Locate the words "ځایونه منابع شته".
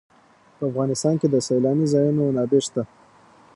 1.93-2.81